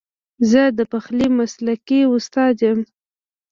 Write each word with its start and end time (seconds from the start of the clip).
زه 0.49 0.61
د 0.77 0.79
پخلي 0.91 1.27
مسلکي 1.39 2.01
استاد 2.15 2.55
یم 2.65 2.79